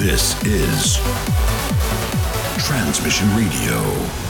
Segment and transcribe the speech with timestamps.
[0.00, 0.96] This is
[2.64, 4.29] Transmission Radio.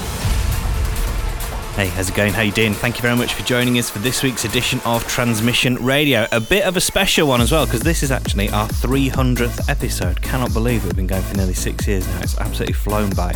[1.77, 2.33] Hey, how's it going?
[2.35, 2.75] How you doing?
[2.75, 6.27] Thank you very much for joining us for this week's edition of Transmission Radio.
[6.31, 10.21] A bit of a special one as well, because this is actually our 300th episode.
[10.21, 12.21] Cannot believe we've been going for nearly six years now.
[12.21, 13.33] It's absolutely flown by.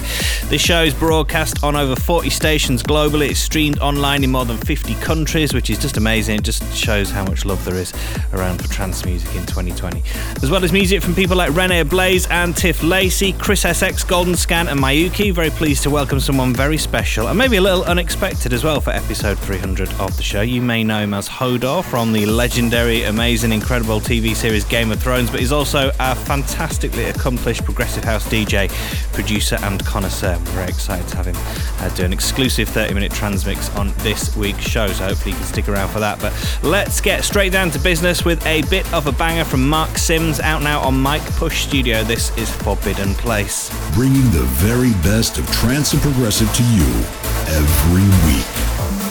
[0.46, 3.30] This show is broadcast on over 40 stations globally.
[3.30, 6.40] It's streamed online in more than 50 countries, which is just amazing.
[6.40, 7.94] It just shows how much love there is
[8.34, 10.02] around for trance music in 2020.
[10.42, 14.70] As well as music from people like Rene Ablaze and Tiff Lacey, Chris SX, GoldenScan,
[14.70, 15.32] and Miyuki.
[15.32, 18.90] Very pleased to welcome someone very special and maybe a little unexpected as well for
[18.90, 20.40] episode 300 of the show.
[20.40, 25.02] You may know him as Hodor from the legendary, amazing, incredible TV series Game of
[25.02, 28.70] Thrones, but he's also a fantastically accomplished progressive house DJ,
[29.12, 30.32] producer, and connoisseur.
[30.32, 31.36] I'm very excited to have him
[31.80, 35.46] uh, do an exclusive 30 minute transmix on this week's show, so hopefully you can
[35.46, 36.18] stick around for that.
[36.18, 39.90] But let's get straight down to business with a bit of a banger from Marc
[39.90, 41.30] Simz out now on M.I.K.E.
[41.36, 42.02] Push Studio.
[42.02, 43.68] This is Forbidden Place.
[43.94, 48.46] Bringing the very best of trance and progressive to you every week.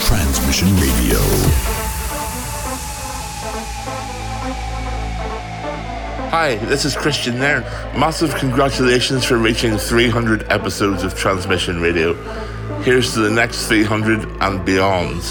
[0.02, 1.20] Transmission Radio.
[6.30, 7.64] Hi, this is Kristian Nairn.
[7.98, 12.16] Massive congratulations for reaching 300 episodes of Transmission Radio.
[12.82, 15.22] Here's to the next 300 and beyond.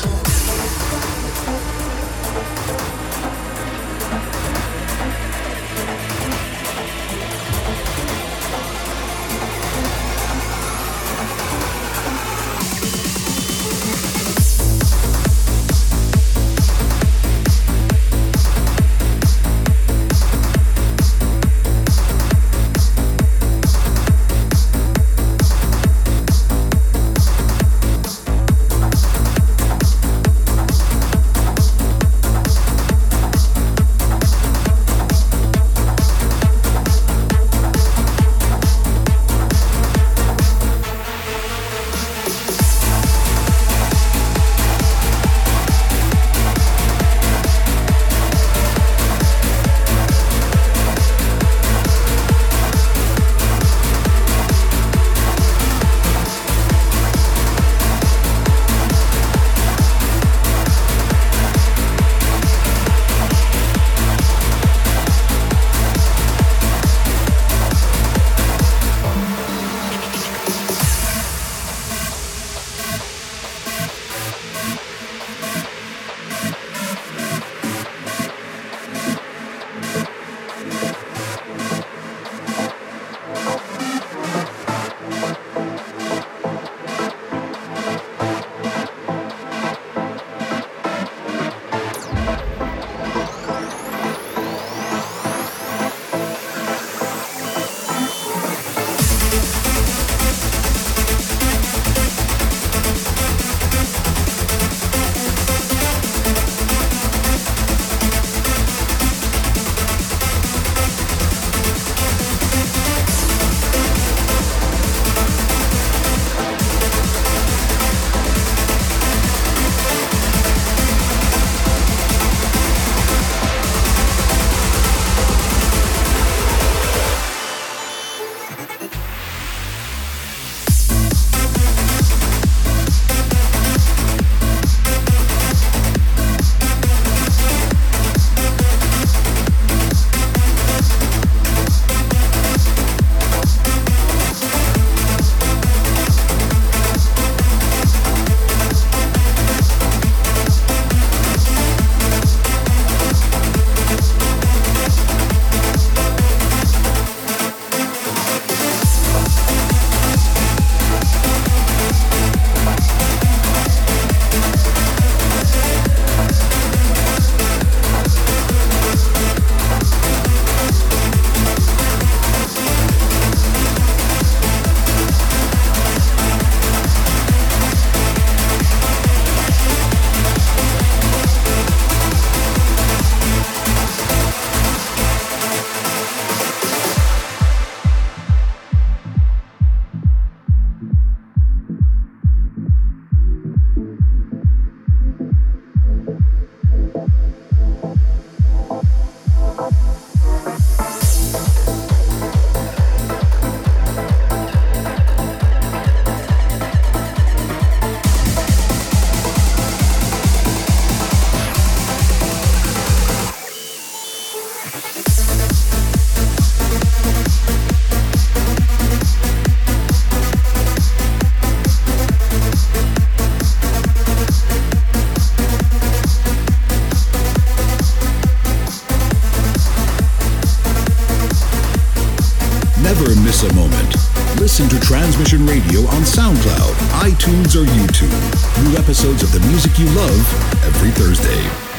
[234.52, 238.69] Listen to Transmission Radio on SoundCloud, iTunes, or YouTube.
[238.69, 241.72] New episodes of the music you love every Thursday.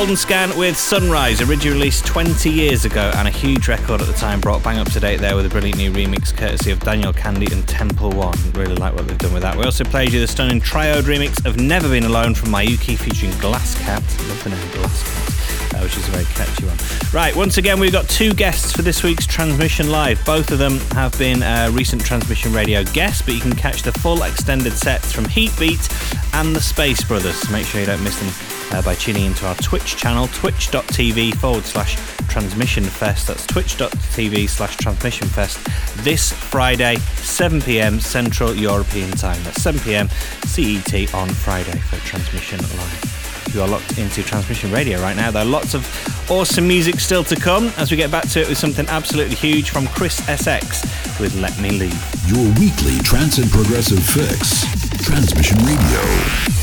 [0.00, 4.40] GoldenScan with Sunrise, originally released 20 years ago and a huge record at the time,
[4.40, 7.52] brought bang up to date there with a brilliant new remix courtesy of Daniel Kandi
[7.52, 8.34] and Temple One.
[8.54, 9.58] Really like what they've done with that.
[9.58, 13.30] We also played you the stunning triode remix of Never Been Alone from Miyuki featuring
[13.32, 14.00] Glasscat.
[14.26, 16.78] Love the name Glasscat, uh, which is a very catchy one.
[17.12, 20.24] Right, once again, we've got two guests for this week's Transmission Live.
[20.24, 23.92] Both of them have been uh, recent Transmission Radio guests, but you can catch the
[23.92, 25.90] full extended sets from Heatbeat
[26.32, 27.50] and the Space Brothers.
[27.50, 31.64] Make sure you don't miss them uh, by tuning into our Twitch channel, twitch.tv forward
[31.64, 31.96] slash
[32.28, 33.26] transmission fest.
[33.26, 35.58] That's twitch.tv slash transmission fest
[36.04, 39.42] this Friday, 7 pm Central European time.
[39.42, 40.08] That's 7 pm
[40.44, 43.20] CET on Friday for Transmission Live.
[43.54, 45.32] You are locked into Transmission Radio right now.
[45.32, 45.84] There are lots of
[46.30, 49.70] awesome music still to come as we get back to it with something absolutely huge
[49.70, 52.28] from Chris SX with Let Me Leave.
[52.28, 54.64] Your weekly trance and progressive fix.
[55.04, 56.59] Transmission Radio.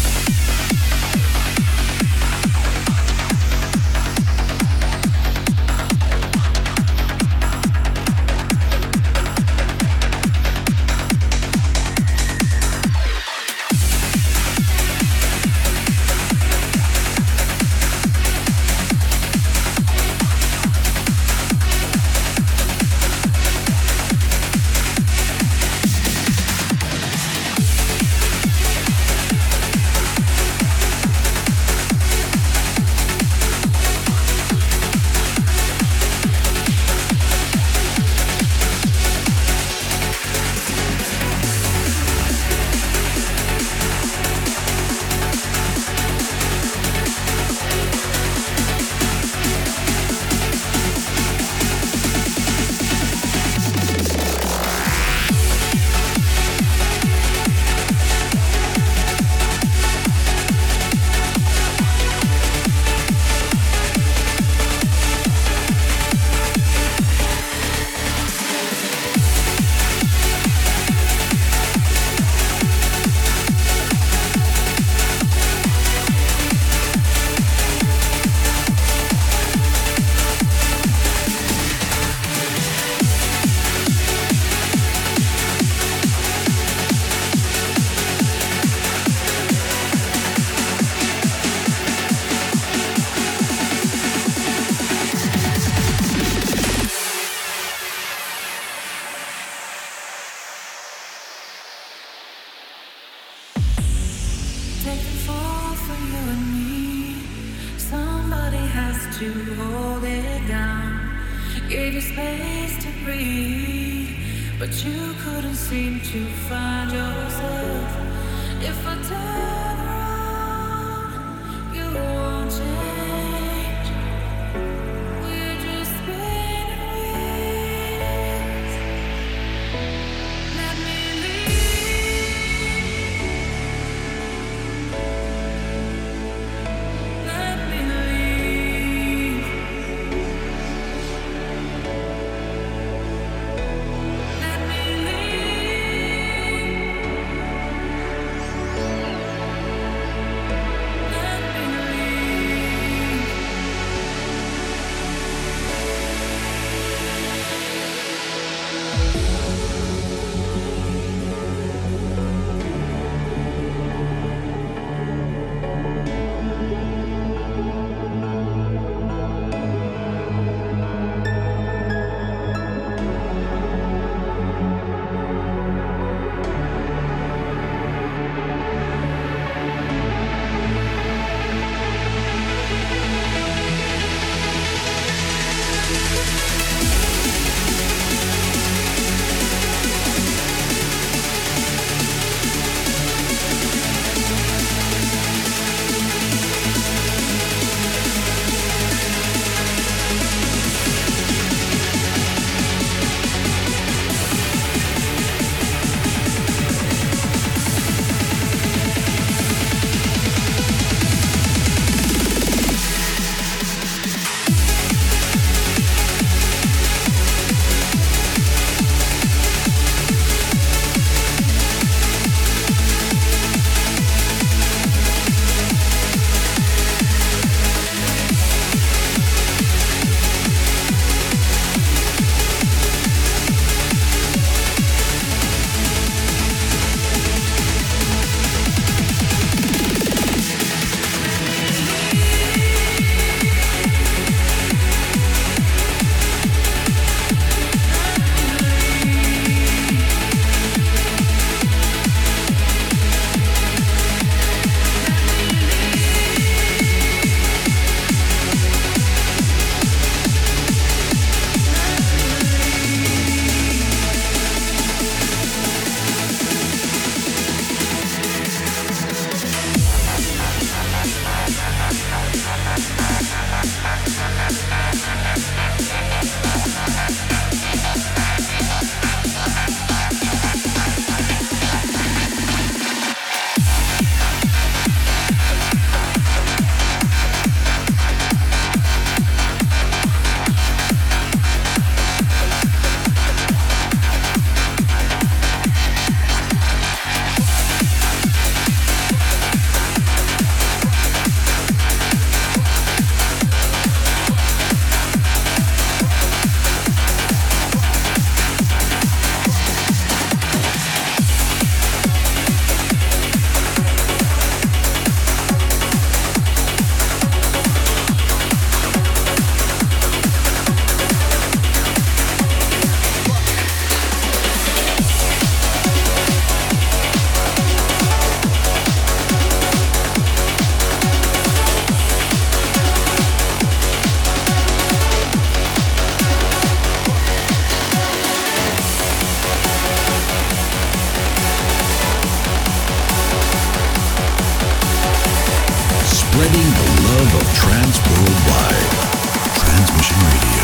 [347.53, 349.57] Trans Worldwide.
[349.59, 350.56] Transmission Radio.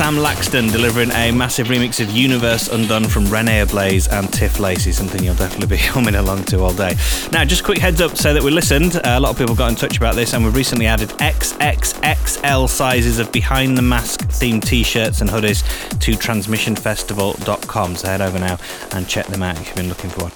[0.00, 4.92] Sam Laxton delivering a massive remix of Universe Undone from Rene Ablaze and Tiff Lacey,
[4.92, 6.96] something you'll definitely be humming along to all day.
[7.32, 8.96] Now, just quick heads up so that we listened.
[8.96, 12.66] Uh, a lot of people got in touch about this, and we've recently added XXXL
[12.70, 15.60] sizes of Behind the Mask themed t shirts and hoodies
[15.98, 17.96] to transmissionfestival.com.
[17.96, 18.56] So head over now
[18.92, 20.32] and check them out if you've been looking for one.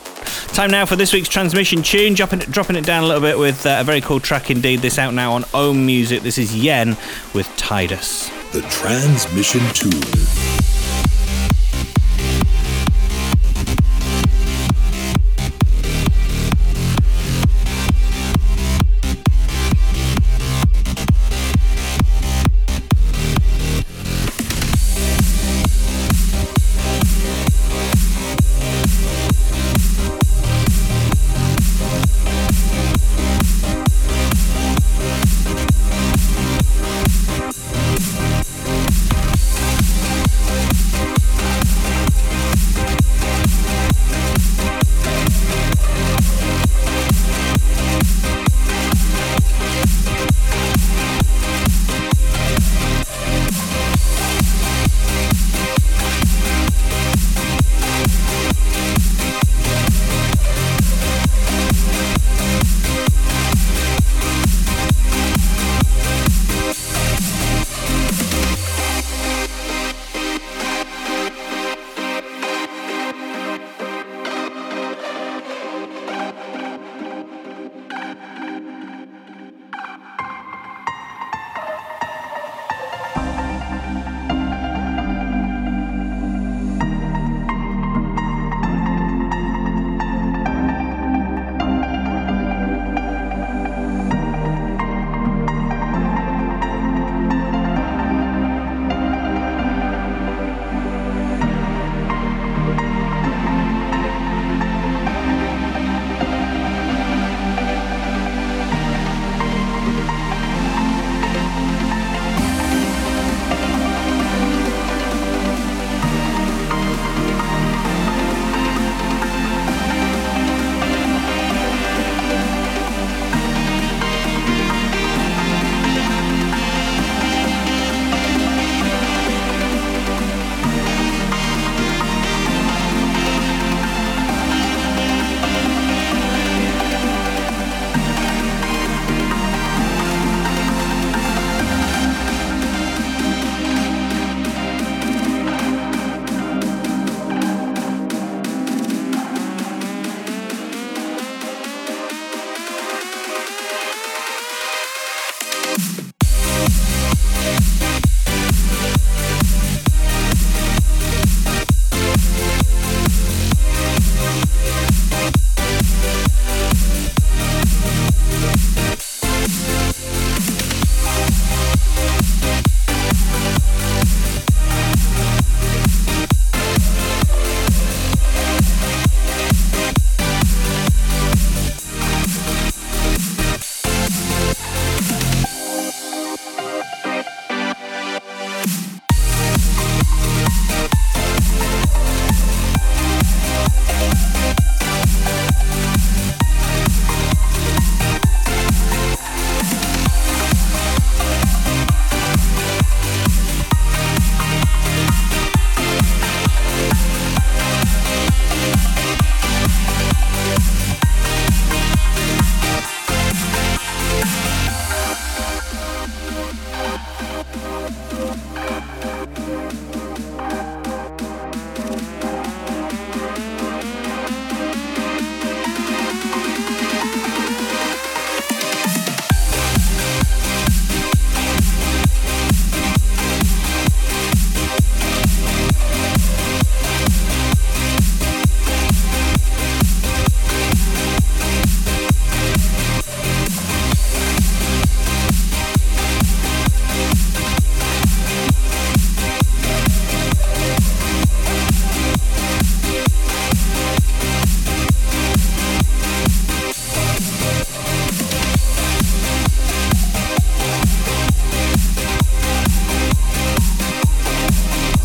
[0.48, 3.38] Time now for this week's transmission tune, dropping it, dropping it down a little bit
[3.38, 4.80] with uh, a very cool track indeed.
[4.80, 6.20] This out now on Ohm Music.
[6.22, 6.98] This is Yenn
[7.32, 10.73] with Tidus the transmission tune.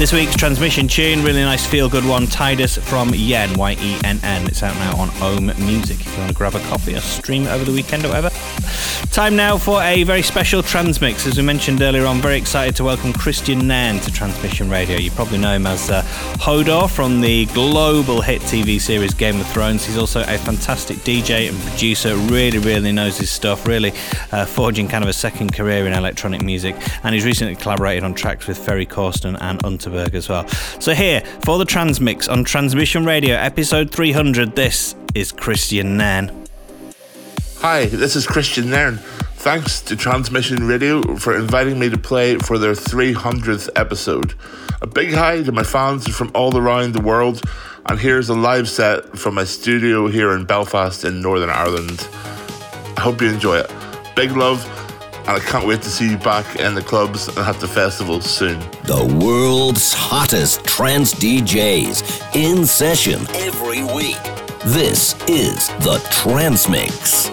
[0.09, 4.19] This week's transmission tune, really nice feel good one, Tidus from Yenn, Y E N
[4.23, 4.47] N.
[4.47, 7.45] It's out now on Ohm Music if you want to grab a copy or stream
[7.45, 8.31] over the weekend or whatever.
[9.19, 11.27] Time now for a very special transmix.
[11.27, 14.95] As we mentioned earlier on, very excited to welcome Kristian Nairn to Transmission Radio.
[14.95, 16.03] You probably know him as uh,
[16.37, 19.85] Hodor from the global hit TV series Game of Thrones.
[19.85, 23.91] He's also a fantastic DJ and producer, really, really knows his stuff, really
[24.31, 26.77] uh, forging kind of a second career in electronic music.
[27.03, 30.47] And he's recently collaborated on tracks with Ferry Corsten and Unterberg as well.
[30.79, 36.38] So, here for the Transmix on Transmission Radio, episode 300, this is Kristian Nairn.
[37.61, 38.99] Hi, this is Kristian Nairn.
[39.35, 44.33] Thanks to Transmission Radio for inviting me to play for their 300th episode.
[44.81, 47.41] A big hi to my fans from all around the world,
[47.87, 52.07] and here's a live set from my studio here in Belfast in Northern Ireland.
[52.95, 53.69] I hope you enjoy it.
[54.15, 54.65] Big love,
[55.27, 58.23] and I can't wait to see you back in the clubs and at the festivals
[58.23, 58.57] soon.
[58.85, 64.15] The world's hottest trance DJs in session every week.
[64.63, 67.29] This is the Transmix.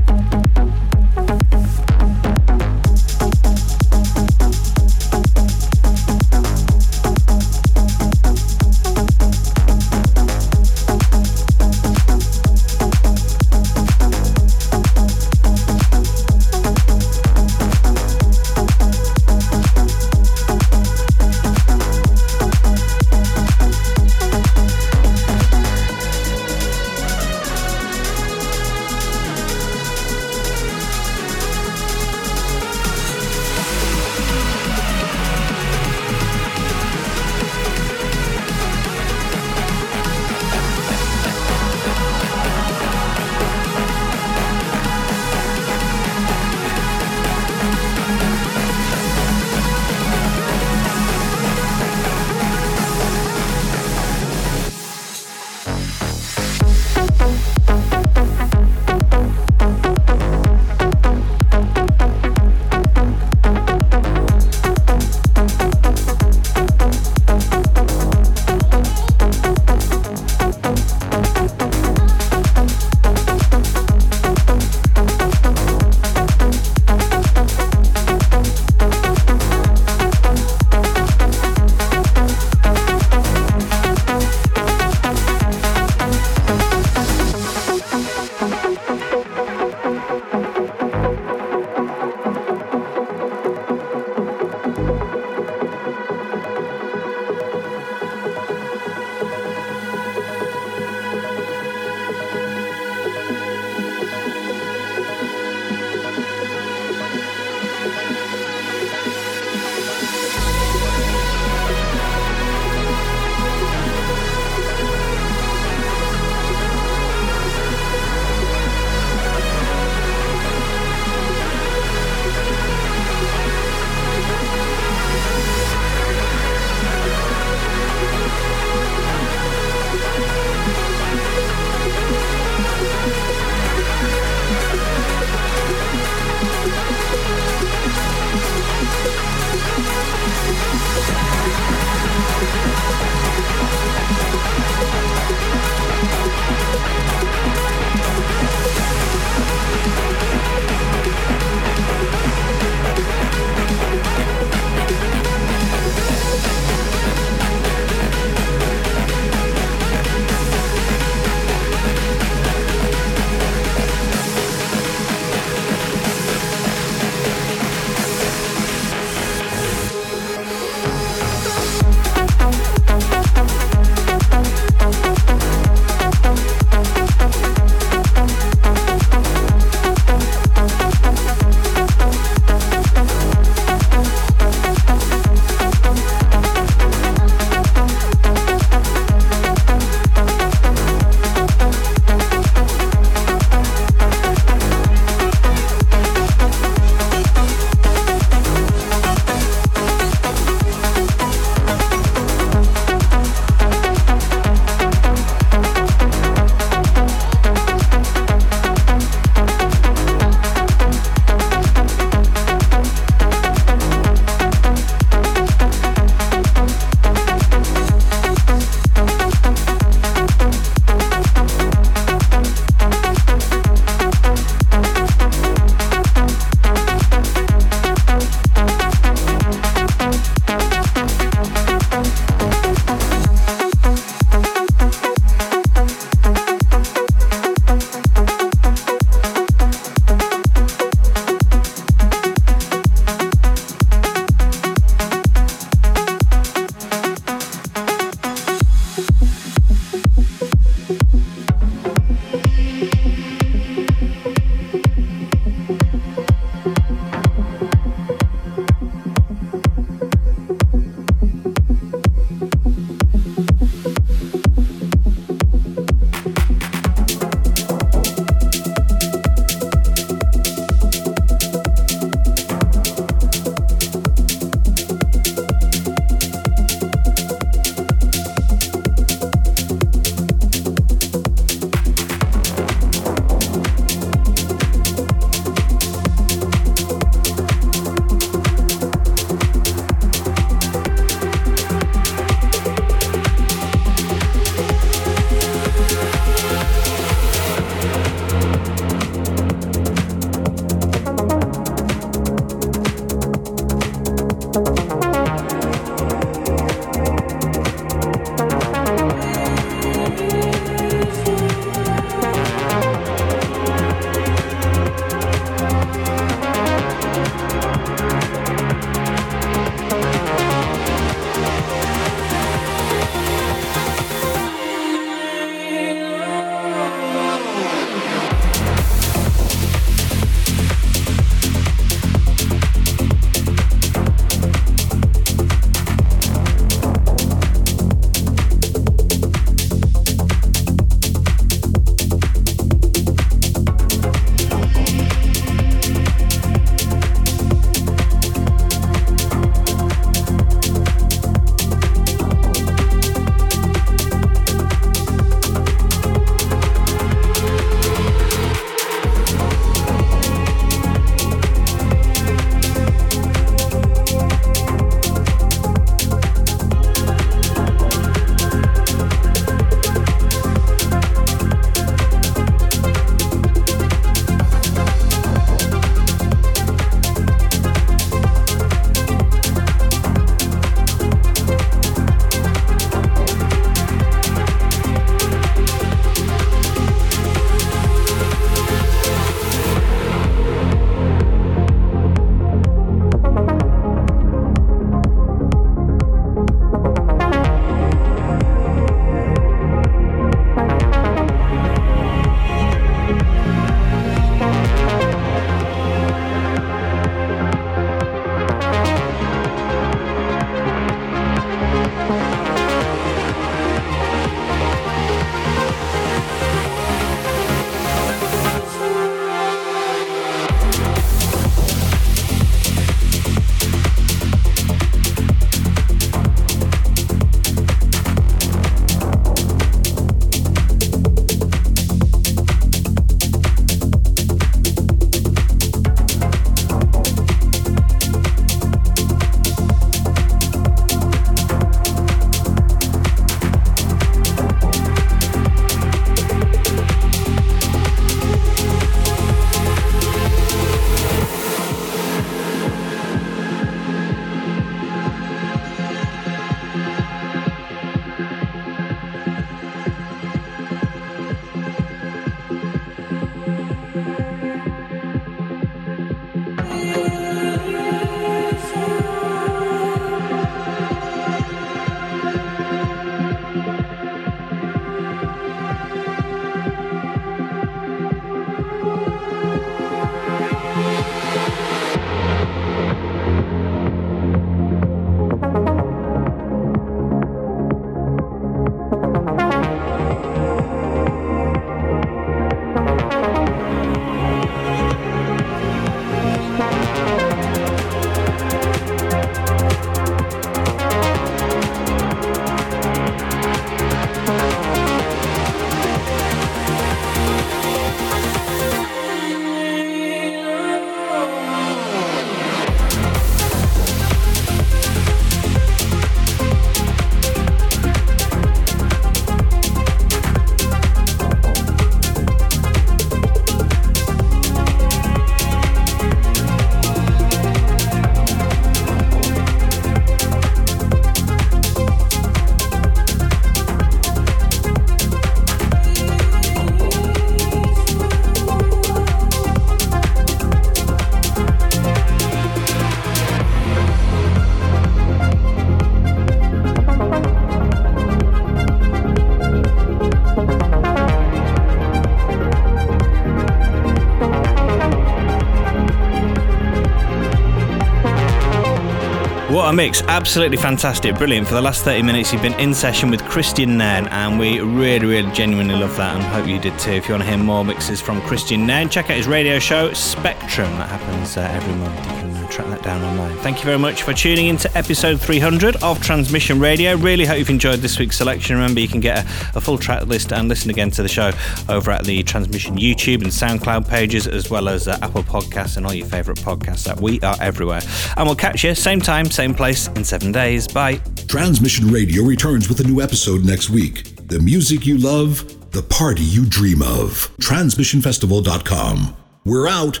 [559.68, 560.00] What a mix.
[560.04, 561.14] Absolutely fantastic.
[561.16, 561.46] Brilliant.
[561.46, 565.04] For the last 30 minutes, you've been in session with Kristian Nairn, and we really,
[565.04, 566.92] really genuinely love that and hope you did too.
[566.92, 569.92] If you want to hear more mixes from Kristian Nairn, check out his radio show,
[569.92, 570.70] Spectrum.
[570.78, 572.17] That happens uh, every month.
[572.58, 573.38] Track that down online.
[573.38, 576.96] Thank you very much for tuning in to episode 300 of Transmission Radio.
[576.96, 578.56] Really hope you've enjoyed this week's selection.
[578.56, 581.30] Remember, you can get a, a full track list and listen again to the show
[581.68, 585.86] over at the Transmission YouTube and SoundCloud pages, as well as uh, Apple Podcasts and
[585.86, 586.82] all your favourite podcasts.
[586.82, 587.80] That we are everywhere.
[588.16, 590.66] And we'll catch you same time, same place in seven days.
[590.66, 590.96] Bye.
[591.28, 594.26] Transmission Radio returns with a new episode next week.
[594.26, 597.30] The music you love, the party you dream of.
[597.40, 599.16] TransmissionFestival.com.
[599.44, 600.00] We're out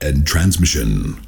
[0.00, 1.25] and transmission.